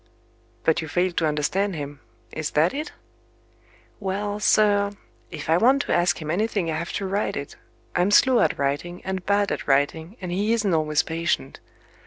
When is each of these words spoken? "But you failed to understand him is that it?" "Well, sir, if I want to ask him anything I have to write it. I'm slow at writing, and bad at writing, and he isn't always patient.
"But 0.63 0.81
you 0.81 0.87
failed 0.87 1.15
to 1.17 1.27
understand 1.27 1.75
him 1.75 1.99
is 2.31 2.49
that 2.57 2.73
it?" 2.73 2.91
"Well, 3.99 4.39
sir, 4.39 4.93
if 5.29 5.47
I 5.47 5.57
want 5.57 5.83
to 5.83 5.93
ask 5.93 6.19
him 6.19 6.31
anything 6.31 6.71
I 6.71 6.75
have 6.75 6.91
to 6.93 7.05
write 7.05 7.37
it. 7.37 7.55
I'm 7.95 8.09
slow 8.09 8.39
at 8.39 8.57
writing, 8.57 9.03
and 9.05 9.23
bad 9.23 9.51
at 9.51 9.67
writing, 9.67 10.17
and 10.19 10.31
he 10.31 10.53
isn't 10.53 10.73
always 10.73 11.03
patient. 11.03 11.59